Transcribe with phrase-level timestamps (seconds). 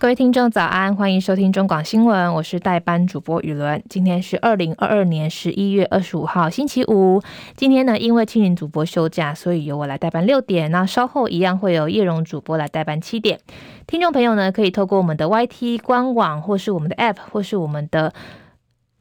[0.00, 3.82] 各位听众早安，欢迎收听中广新闻，我是代班主播雨伦。
[3.88, 7.20] 今天是二零二二年十一月二十五号星期五。
[7.56, 10.70] 今天呢，因为青云主播休假，所以由我来代班六点。
[10.70, 13.40] 那稍后一样会有叶蓉主播来代班七点。
[13.88, 18.14] 听众朋友呢，可以透过我们的 YT 官网，或是我们的 App，或是我们的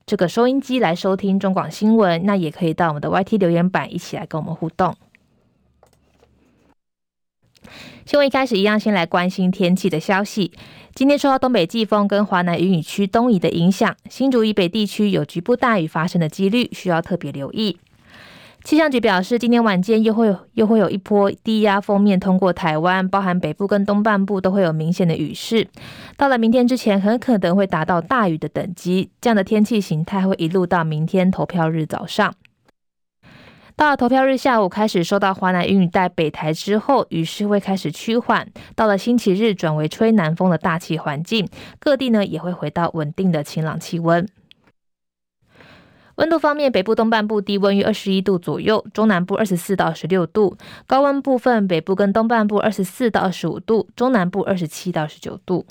[0.07, 2.25] 这个收音机来收听中广新闻。
[2.25, 4.95] 那也可以到我们的 YT 留言板一起来跟我们互动。
[8.05, 10.51] 新闻一开始一样，先来关心天气的消息。
[10.95, 17.77] 今天受到东北季风跟华南云雨区东移的影响，新竹以北地区有局部大雨发生的几率，需要特别留意。
[18.63, 25.67] 气象局表示，今天晚间又会又会有一波低压锋面通过台湾，包含北部跟东半部都会有明显的雨势。
[26.17, 29.09] 到了明天之前，很可能会达到大雨的等级。
[29.21, 32.33] 这样的天气形态会一路到明天投票日早上。
[33.77, 38.49] 到了投票日下午，开始受到华南云雨带北台之后，雨势会开始趋缓。
[38.75, 41.47] 到了星期日，转为吹南风的大气环境，
[41.77, 44.27] 各地呢也会回到稳定的晴朗气温。
[46.15, 50.57] 温度方面，北部东半部低温约二十一度左右，中南部二十四到二十六度。
[50.87, 55.63] 高温部分，北部跟东半部二十四到二十五度，中南部二十七到二十九度。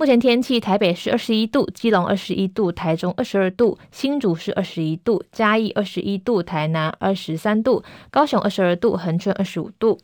[0.00, 9.98] 目前天气：台北是二十一度，基隆二十一度，台中二十二度，新竹是二十一度，嘉义二十一度，台南二十三度，高雄二十二度，恒春二十五度。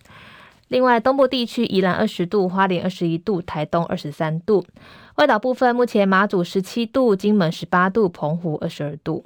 [0.66, 4.66] 另外，东部地区宜兰二十度，花莲二十一度，台东二十三度。
[5.14, 9.24] 外岛部分，目前马祖十七度，金门十八度，澎湖二十二度。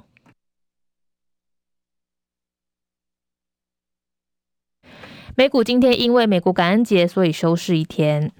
[5.35, 8.31] 美股今天因为美国感恩节，所以休市一天。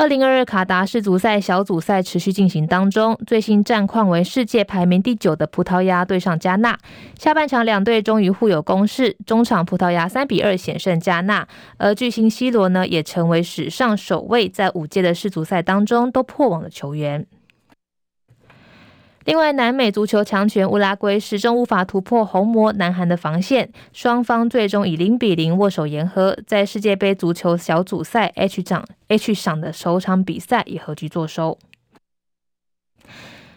[0.00, 6.78] 二零二二卡达世足赛小组赛持续进行当中，最新战况为世界排名第九的葡萄牙对上加纳。
[7.18, 17.26] 下半场两队终于互有攻势，中场葡萄牙三比二险胜加纳，而巨星 C 罗呢也成为史上首位在五届的世足赛当中都破网的球员。
[19.26, 31.58] 另外，南美足球强权乌拉圭始终无法突破红魔南韩的防线，双方最终以零比零握手言和，在世界杯足球小组赛 H 场 H 场的首场比赛以和局作收。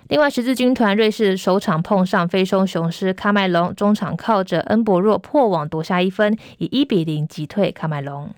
[0.10, 8.30] 另外，十字军团瑞士首场碰上非洲雄狮喀麦隆，中场靠着恩博若破网夺下一分，以一比零击退喀麦隆。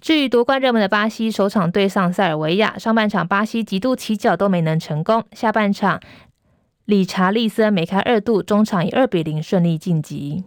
[0.00, 6.00] 至于夺冠热门的巴西，首场对上塞尔维亚，上半场巴西极度起脚都没能成功，下半场
[6.84, 10.44] 理查利森梅开二度，中场以二比零顺利晋级。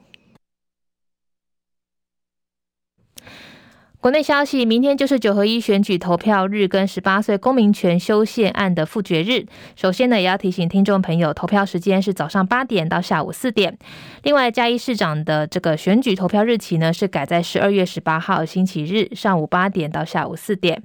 [4.02, 9.46] 国内消息，明天就是九合一选举投票日跟十八岁公民权修宪案的复决日。
[9.76, 13.78] 首先呢，也要提醒听众朋友，投票时间是早上八点到下午四点。
[14.24, 20.82] 另外，嘉义市长的这个选举投票日期呢，是改在十二月十八号星期日上午八点到下午四点。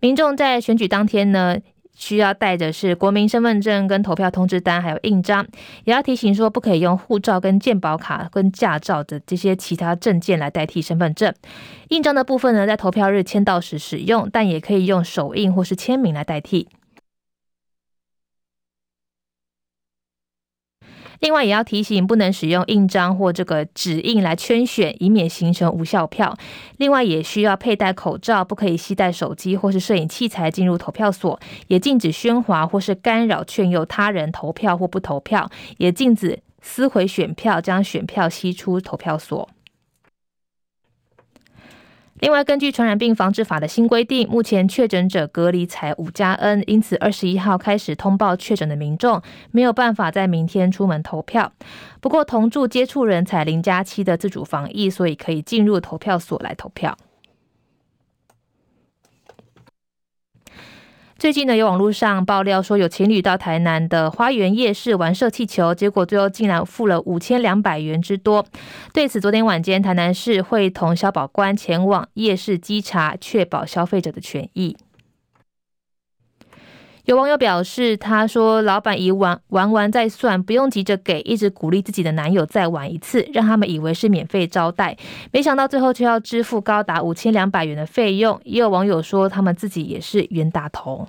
[0.00, 1.56] 民众在选举当天呢，
[1.94, 5.46] 需要带的是国民身份证跟投票通知单，还有印章。
[5.84, 11.32] 也要提醒说，不可以用护照、跟健保卡、跟驾照的这些其他证件来代替身份证。
[11.88, 16.68] 印章的部分呢，在投票日签到时使用，但也可以用手印或是签名来代替。
[21.20, 26.36] 另外也要提醒，不能使用印章或这个指印来圈选，以免形成无效票。
[26.76, 31.38] 另外也需要佩戴口罩，不可以携带手机或是摄影器材进入投票所，
[31.68, 39.48] 也禁止喧哗或是干扰劝诱他人投票或不投票，也禁止撕毁选票，将选票吸出投票所。
[42.20, 49.20] 另外，根据传染病防治法的新规定，目前确诊者隔离才五加 N，因此二十一号开始通报确诊的民众
[49.50, 51.52] 没有办法在明天出门投票。
[52.00, 56.96] 不过，同住接触人才零加七的自主防疫，所以可以进入投票所来投票。
[61.16, 68.44] 最近呢，有网络上爆料说，有情侣到台南的花园夜市玩射气球，结果最后竟然付了五千两百元之多。
[68.92, 74.76] 对此，昨天晚间台南市会同消保官前往夜市稽查，确保消费者的权益。
[77.04, 84.96] 有网友表示，他说老板以玩玩完再算，不用急着给，一直鼓励自己的男友再玩一次，让他们以为是免费招待，
[85.30, 88.40] 没想到最后却要支付高达五千两百元的费用。
[88.44, 91.08] 也有网友说，他们自己也是冤大头。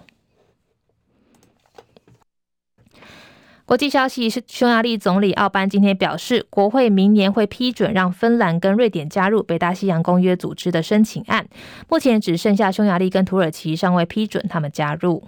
[3.66, 11.48] 国际消息是，匈牙利总理奥班今天表示，国会明年会批准让芬兰跟瑞典加入北大西洋公约组织的申请案。
[11.90, 15.24] 目前只剩下匈牙利跟土耳其尚未批准他们加入。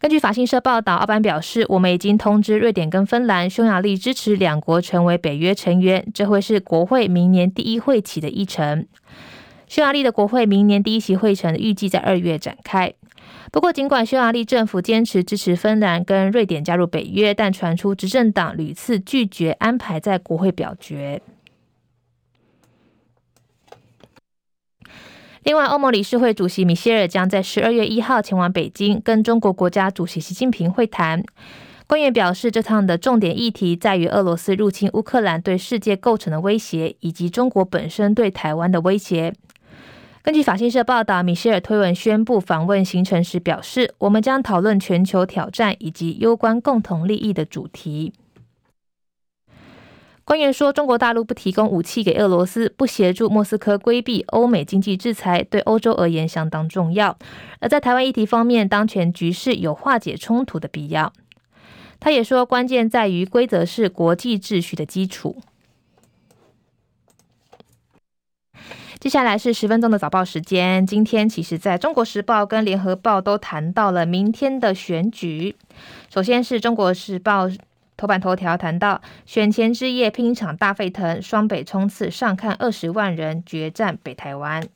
[0.00, 8.86] 根据法新社报道，奥班表示，我们已经通知瑞典跟芬兰、匈牙利支持两国成为北约成员，这会是国会明年第一会期的议程。
[9.68, 12.94] 匈牙利的国会明年第一期会程预计在二月展开。
[13.52, 21.20] 不过，尽管匈牙利政府坚持支持芬兰跟瑞典加入北约，但传出执政党屡次拒绝安排在国会表决。
[25.42, 31.24] 另外，欧盟理事会主席米歇尔将在十二月一号前往北京，跟中国国家主席习近平会谈。
[31.86, 39.32] 官员表示，这趟的重点议题在于俄罗斯入侵乌克兰对世界构成的威胁，以及中国本身对台湾的威胁。
[40.22, 48.12] 根据法新社报道，米歇尔推文宣布访问行程时表示：“我们将讨论全球挑战以及攸关共同利益的主题。”
[50.30, 57.18] 官员说，中国大陆不提供武器给俄罗斯，不协助莫斯科规避欧美经济制裁，对欧洲而言相当重要。
[57.58, 61.12] 而在台湾议题方面，当前局势有化解冲突的必要。
[61.98, 65.42] 他也说，关键在于规则是国际秩序的基础。
[69.00, 70.86] 接下来是十分钟的早报时间。
[70.86, 75.56] 今天其实在中国时报跟联合报都谈到了明天的选举。
[76.08, 77.48] 首先是中国时报。
[78.00, 84.66] 头版头条谈到选前之夜拼一场大沸腾，双北冲刺上看二十万人决战北台湾。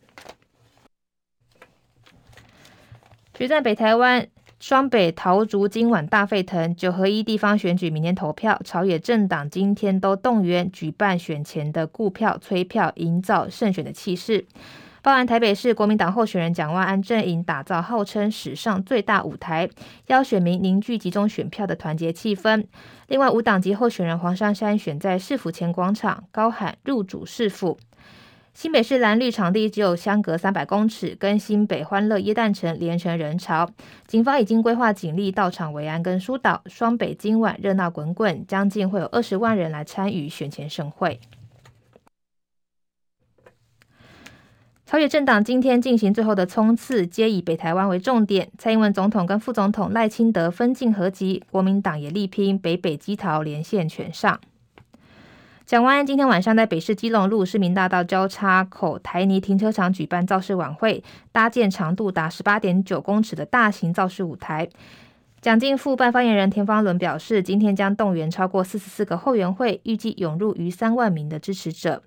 [3.32, 4.29] 决战北台湾，
[4.61, 14.44] 双北桃竹今晚大沸腾，九合一地方选举明天投票，朝野政党今天都动员举办选前的顾票催票，营造胜选的气势。
[15.05, 19.69] 包含台北市国民党候选人蒋万安阵营打造号称史上最大舞台，
[20.06, 22.65] 邀选民凝聚集中选票的团结气氛。
[23.09, 27.77] 另外，无党籍候选人黄珊珊选在市府前广场高喊入主市府。
[28.55, 33.69] 新北市蓝绿场地只有相隔三百公尺，跟新北欢乐耶诞城连成人潮。
[34.06, 36.62] 警方已经规划警力到场维安跟疏导。
[36.65, 41.21] 双北今晚热闹滚滚，将近会有二十万人来参与选前盛会。
[44.87, 48.51] 朝野政党今天进行最后的冲刺，皆以北台湾为重点。
[48.59, 54.39] 蔡英文总统跟副总统赖清德分进合击，国民党也力拼北北基桃连线全上。
[55.65, 61.03] 蒋万安今天晚上在北市基隆路市民大道交叉口台泥停车场举办造势晚会，
[61.33, 64.69] 搭建长度达十八点九公尺的大型造势舞台。
[65.41, 72.03] 蒋经副办发言人田方伦表示，今天将动员超过四十四个后援会，预计涌入逾三万名的支持者。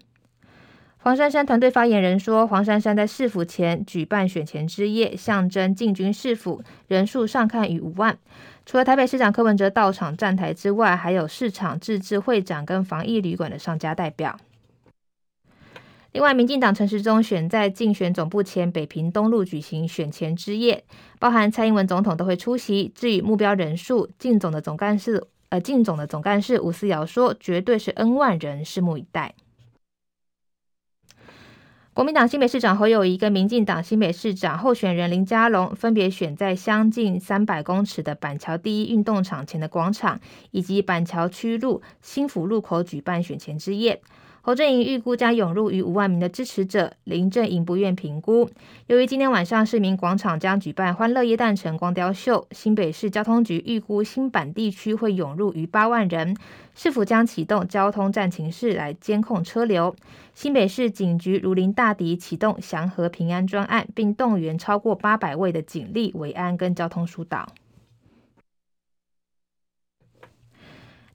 [1.07, 8.17] 黄珊珊团队发言人说，黄珊珊在市府前举办选前之夜，象征进军市府，人数上看逾五万。
[8.65, 14.37] 除了台北市长柯文哲到场站台之外，还有市场自治会长跟防疫旅馆的商家代表。
[16.11, 20.83] 另外，民进党陈时中选在竞选总部前北平东路举行选前之夜，
[21.19, 22.91] 包含蔡英文总统都会出席。
[22.93, 29.33] 至于目标人数，进总的总干事呃，进总的总干事吴思瑶说，绝对是 N 万人，拭目以待。
[31.97, 40.19] 国民党新北市长侯友谊跟民进党新北市长候选人林佳龙分别选在相近三百公尺的板桥第一运动场前的广场，
[40.51, 43.99] 以及板桥区路新府路口举办选前之夜。
[44.47, 48.49] 侯阵营预估将涌入逾五万名的支持者，林阵营不愿评估。
[48.85, 56.33] 由于今天晚上市民广场将举办欢乐夜诞城光雕秀，新北市交通局预估新版地区会涌入逾八万人，
[56.73, 59.93] 市府将启动交通战情室来监控车流。
[60.33, 67.49] 新北市警局如临大敌，启动祥和平安专案，并动员超过八百位的警力维安跟交通疏导。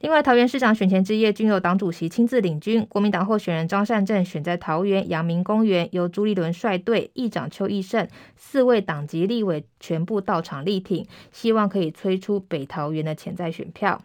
[0.02, 2.84] 另外，桃园市长选前之夜均由党主席亲自领军。
[2.86, 14.02] 国民党候选人张善政选在桃园阳明公园，由朱立伦率队，议长邱奕胜四位党籍立委全部到场力挺，希望可以催出北桃园的潜在选票。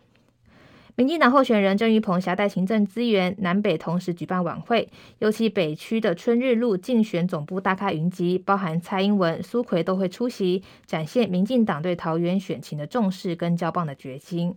[0.95, 4.87] 民进党候选人郑玉鹏携带行政资源，南北同时举办晚会，
[5.17, 14.55] 尤其北区的春日路竞选总部大咖云集，包含蔡英文、苏奎都会出席，展现民进党对桃园选情的重视跟交棒的决心。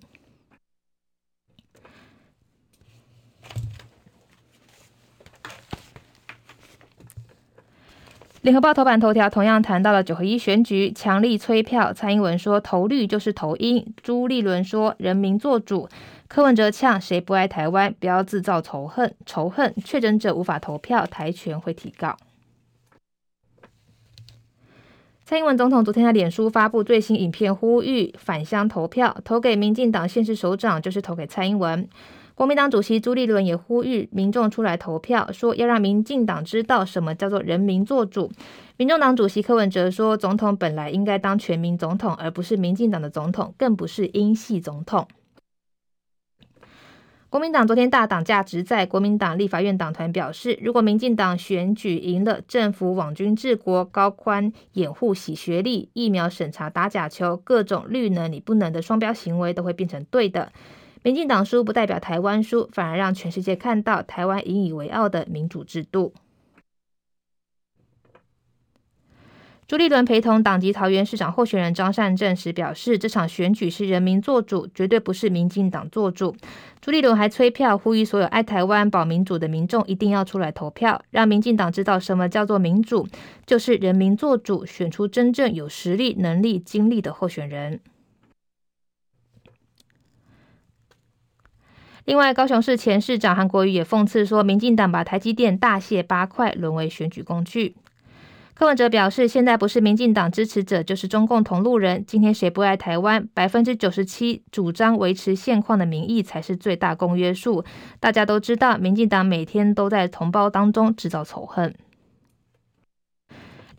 [8.42, 11.92] 联合报头版头条同样谈到了九合一选举，强力催票。
[11.92, 15.86] 蔡英文说投绿就是投鹰，朱立伦说人民做主，
[16.26, 22.16] 柯文哲呛谁不爱台湾，不要制造仇恨，仇恨确诊者无法投票，台权会提告。
[25.26, 31.86] 蔡英文总统昨天在脸书发布最新影片，呼吁返乡投票，投给民进党县市首长就是投给蔡英文。
[32.40, 38.32] 国民党主席朱立伦也呼吁民众出来投票，说要让民进党知道什么叫做人民做主。
[38.78, 45.06] 民众党主席柯文哲说，总统本来应该当全民总统，而不是民进党的总统，更不是英系总统。
[47.28, 60.50] 国民党昨天大党价值在，国民党立法院党团表示，如果民进党选举赢了，政府网军治国、高宽掩护、洗学历、疫苗审查打假球、各种绿能你不能的双标行为都会变成对的。
[61.02, 66.12] 民进党输不代表台湾输，反而让全世界看到台湾引以为傲的民主制度。
[69.66, 76.34] 朱立伦陪同党籍桃园市长候选人张善政时表示，这场选举是人民做主，绝对不是民进党做主。
[76.80, 83.06] 朱立伦还催票，呼吁所有爱台湾、保民主的民众一定要出来投票，让民进党知道什么叫做民主，
[83.46, 87.80] 就是人民做主，选出真正有实力、能力、精力的候选人。
[92.04, 97.76] 另外，高雄市前市长韩国瑜也讽刺说，民进党把台积电大卸八块，沦为选举工具。
[98.54, 102.04] 柯文哲表示，现在不是民进党支持者，就是中共同路人。
[102.06, 103.26] 今天谁不爱台湾？
[103.32, 107.64] 百分之九十七主张维持现况的民意才是最大公约数。
[108.00, 111.74] 大家都知道，民进党每天都在同胞当中制造仇恨。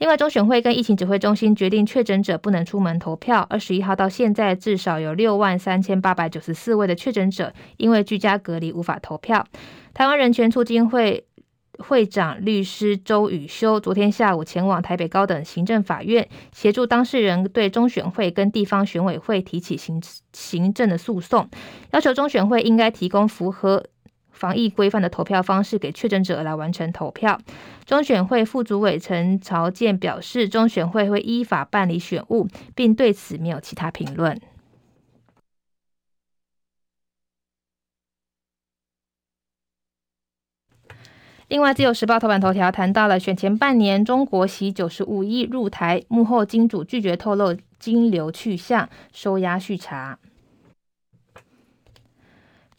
[0.01, 3.46] 另外，中选会跟疫情指挥中心决定，确诊者不能出门投票。
[3.51, 9.46] 二十一号到现在，至少有六万三千八百九十四位的确诊者因为居家隔离无法投票。
[9.93, 11.24] 台湾人权促进会
[11.77, 20.01] 会长律师周宇修昨天下午前往台北高等行政法院，协助当事人对中选会跟地方选委会提起行
[20.34, 21.48] 行政的诉讼，
[21.91, 23.86] 要求中选会应该提供符合。
[24.41, 27.39] 防疫规范的投票方式给确诊者来完成投票。
[27.86, 34.41] 中选会副主委陈朝健表示，中选会会依法办理选务，并对此没有其他评论。
[41.48, 50.17] 另外，《自由时报》头版头条谈到了选前半年，中国洗九十五亿入台，幕后金主拒绝透露金流去向，收押续查。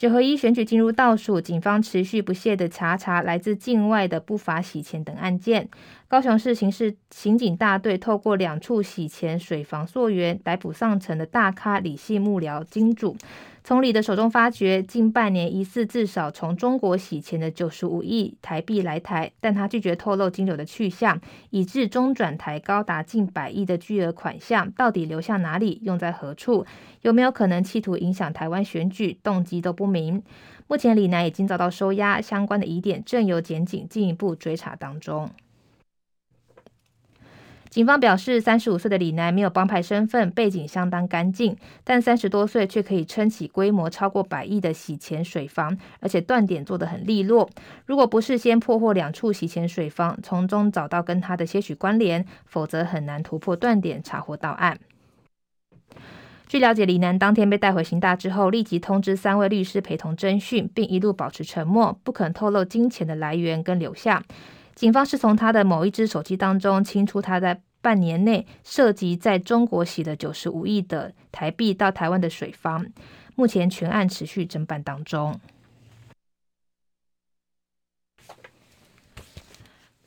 [0.02, 5.68] 九合一选举进入倒数，警方持续不懈的查查来自境外的不法洗钱等案件。
[6.12, 13.16] 高雄市刑事刑警大队透过两处洗钱水房溯源，逮捕上层的大咖李系幕僚金主。
[13.64, 26.66] 从李的手中发觉，近半年疑似至少从中国洗钱的九十五亿台币来台，但他拒绝透露金流的去向，以致中转台高达近百亿的巨额款项到底流向哪里，用在何处，
[27.00, 30.22] 有没有可能企图影响台湾选举，动机都不明。
[30.68, 35.30] 目前李男已经遭到收押，相关的疑点正由检警进一步追查当中。
[37.72, 47.48] 警方表示，三十五岁的李楠没有帮派身份，背景相当干净，但三十多岁却可以撑起规模超过百亿的洗钱水房，而且断点做得很利落。
[47.86, 54.78] 如果不事先破获两处洗钱水房，从中找到跟他的些许关联，否则很难突破断点，查获到案。
[56.46, 64.22] 据了解，李楠当天被带回刑大之后，立即通知三位律师陪同侦讯，并一路保持沉默，不肯透露金钱的来源跟流向。
[64.74, 72.86] 警方是从他的某一支手机当中清出他在半年内涉及在中国洗的九十五亿的台币到台湾的水方，
[73.34, 75.38] 目前全案持续侦办当中。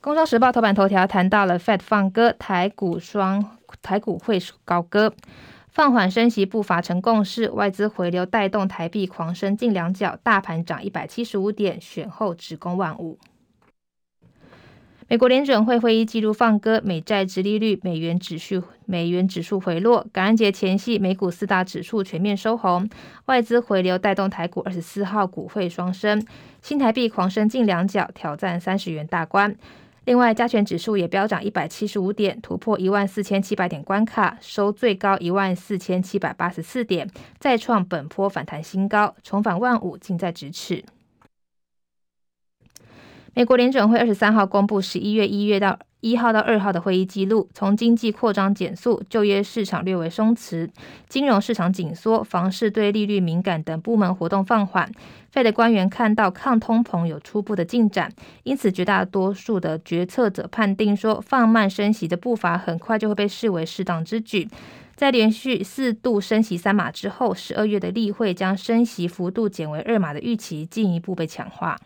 [0.00, 5.12] 工商时报头版头条谈到了 Fed 放鸽，台股双台股会高歌，
[5.68, 13.18] 放缓升息步伐成共识，外资回流带动台币狂升近两角，大盘涨一百七十五点，选后直攻万五。
[15.08, 20.04] 美国联准会会议记录放歌，美债殖利率、美元指数、美元指数回落。
[20.12, 22.90] 感恩节前夕，美股四大指数全面收红，
[23.26, 26.20] 外资回流带动台股二十四号股汇双升，
[26.60, 29.54] 新台币狂升近两角，挑战三十元大关。
[30.06, 37.08] 另外，加权指数也飙涨一百七十五点，突破一万四千七百点关卡，收最高一万四千七百八十四点，
[37.38, 40.84] 再创本波反弹新高，重返万五近在咫尺。
[43.36, 50.66] 美国联准会二十三号公布十一月一月到一号到二号的会议记录，从经济扩张减速、就业市场略微松弛、
[51.06, 54.90] 金融市场紧缩、房市对利率敏感等部门活动放缓
[55.34, 58.10] ，Fed 官员看到抗通膨有初步的进展，
[58.44, 64.48] 因此绝大多数的决策者判定说，放慢升息的步伐很快就会被视为适当之举。
[64.94, 71.76] 在连续四度升息三码之后，十二月的例会将升息幅度减为二码的预期进一步被强化。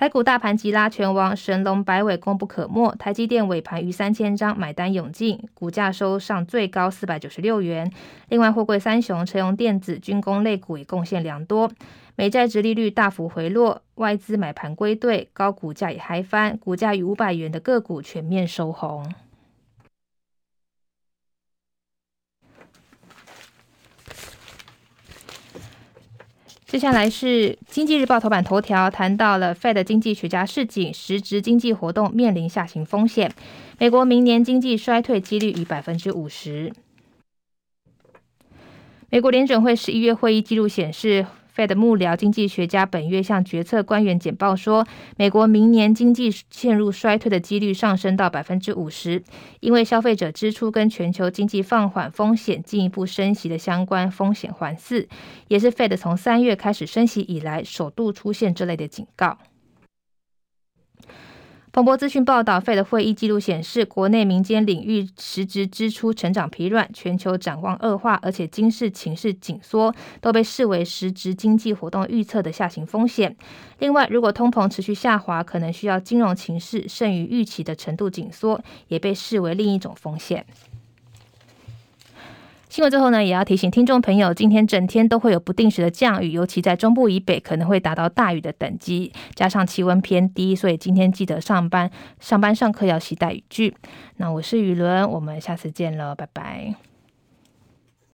[0.00, 2.90] 台股大盘急拉全王，神龙摆尾功不可没。
[2.98, 7.92] 台积电尾盘逾三千张买单涌进，股价收上最高四百九十六元。
[8.30, 11.70] 另外，货柜三雄、车用电子、军工类股也贡献良多。
[12.16, 19.06] 美债殖利率大幅回落，外资买盘归队，高股价也嗨翻，股价逾五百元的个股全面收红。
[26.70, 33.34] 接下来是《经济日报》头版头条，谈到了 Fed 经济学家示警，实质经济活动面临下行风险。
[33.80, 36.72] 美国明年经济衰退几率逾百分之五十。
[39.08, 41.26] 美国联准会十一月会议记录显示。
[41.54, 49.22] Fed 幕僚经济学家本月向决策官员简报说，美国明年经济陷入衰退的几率上升到百分之五十，
[49.60, 55.06] 因为消费者支出跟全球经济放缓风险进一步升息的相关风险环伺，
[55.48, 59.38] 也是 Fed 从三月开始升息以来首度出现这类的警告。
[61.72, 73.36] 彭博资讯报道费的会议记录显示，国内民间领域实质支出成长疲软，全球展望恶化，而且经济情势紧缩，都被视为实质经济活动预测的下行风险。
[73.78, 80.44] 另外，如果通膨持续下滑，可能需要金融情势胜于预期的程度紧缩，也被视为另一种风险。
[82.70, 93.74] 新闻最后呢，也要提醒听众朋友，今天整天都会有不定时的降雨，尤其在中部以北可能会达到大雨的等级，加上气温偏低，所以今天记得上班、上班上课要携带雨具。
[94.18, 96.89] 那我是雨伦，我们下次见了，拜拜。